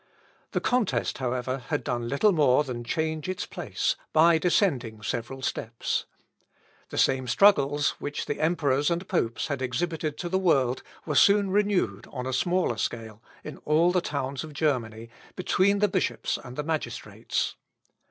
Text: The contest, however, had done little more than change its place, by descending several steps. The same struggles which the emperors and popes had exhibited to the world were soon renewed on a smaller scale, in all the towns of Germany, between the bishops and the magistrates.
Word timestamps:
The 0.53 0.59
contest, 0.59 1.19
however, 1.19 1.59
had 1.67 1.83
done 1.83 2.09
little 2.09 2.31
more 2.31 2.63
than 2.63 2.83
change 2.83 3.29
its 3.29 3.45
place, 3.45 3.95
by 4.13 4.39
descending 4.39 5.03
several 5.03 5.43
steps. 5.43 6.05
The 6.89 6.97
same 6.97 7.27
struggles 7.27 7.91
which 7.99 8.25
the 8.25 8.39
emperors 8.41 8.89
and 8.89 9.07
popes 9.07 9.45
had 9.45 9.61
exhibited 9.61 10.17
to 10.17 10.27
the 10.27 10.39
world 10.39 10.81
were 11.05 11.13
soon 11.13 11.51
renewed 11.51 12.07
on 12.09 12.25
a 12.25 12.33
smaller 12.33 12.77
scale, 12.77 13.21
in 13.43 13.57
all 13.57 13.91
the 13.91 14.01
towns 14.01 14.43
of 14.43 14.53
Germany, 14.53 15.11
between 15.35 15.77
the 15.77 15.87
bishops 15.87 16.39
and 16.43 16.55
the 16.55 16.63
magistrates. 16.63 17.53